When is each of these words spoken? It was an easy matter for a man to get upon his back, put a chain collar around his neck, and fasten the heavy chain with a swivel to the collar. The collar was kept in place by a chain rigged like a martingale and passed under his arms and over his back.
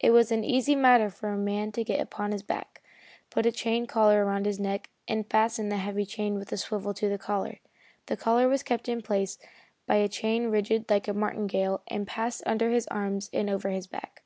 It 0.00 0.12
was 0.12 0.32
an 0.32 0.44
easy 0.44 0.74
matter 0.74 1.10
for 1.10 1.28
a 1.28 1.36
man 1.36 1.72
to 1.72 1.84
get 1.84 2.00
upon 2.00 2.32
his 2.32 2.42
back, 2.42 2.80
put 3.28 3.44
a 3.44 3.52
chain 3.52 3.86
collar 3.86 4.24
around 4.24 4.46
his 4.46 4.58
neck, 4.58 4.88
and 5.06 5.28
fasten 5.28 5.68
the 5.68 5.76
heavy 5.76 6.06
chain 6.06 6.36
with 6.36 6.50
a 6.52 6.56
swivel 6.56 6.94
to 6.94 7.06
the 7.06 7.18
collar. 7.18 7.58
The 8.06 8.16
collar 8.16 8.48
was 8.48 8.62
kept 8.62 8.88
in 8.88 9.02
place 9.02 9.36
by 9.86 9.96
a 9.96 10.08
chain 10.08 10.46
rigged 10.50 10.88
like 10.88 11.06
a 11.06 11.12
martingale 11.12 11.82
and 11.86 12.06
passed 12.06 12.42
under 12.46 12.70
his 12.70 12.86
arms 12.86 13.28
and 13.30 13.50
over 13.50 13.68
his 13.68 13.86
back. 13.86 14.22